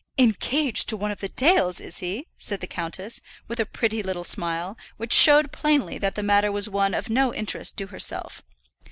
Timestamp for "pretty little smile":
3.67-4.75